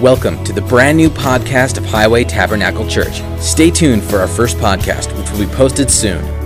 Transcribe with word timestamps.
Welcome 0.00 0.44
to 0.44 0.52
the 0.52 0.60
brand 0.60 0.96
new 0.96 1.10
podcast 1.10 1.76
of 1.76 1.82
HiWay 1.82 2.28
Tabernacle 2.28 2.86
Church. 2.86 3.20
Stay 3.40 3.68
tuned 3.68 4.04
for 4.04 4.18
our 4.20 4.28
first 4.28 4.56
podcast, 4.58 5.08
which 5.18 5.28
will 5.32 5.40
be 5.44 5.52
posted 5.52 5.90
soon. 5.90 6.37